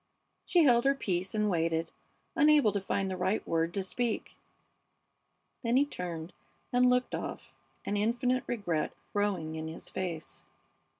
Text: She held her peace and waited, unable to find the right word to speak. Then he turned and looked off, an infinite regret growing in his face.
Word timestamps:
She 0.47 0.63
held 0.63 0.85
her 0.85 0.95
peace 0.95 1.35
and 1.35 1.47
waited, 1.47 1.91
unable 2.35 2.71
to 2.71 2.81
find 2.81 3.07
the 3.07 3.15
right 3.15 3.47
word 3.47 3.71
to 3.75 3.83
speak. 3.83 4.35
Then 5.61 5.75
he 5.77 5.85
turned 5.85 6.33
and 6.73 6.87
looked 6.89 7.13
off, 7.13 7.53
an 7.85 7.95
infinite 7.95 8.43
regret 8.47 8.93
growing 9.13 9.53
in 9.53 9.67
his 9.67 9.89
face. 9.89 10.41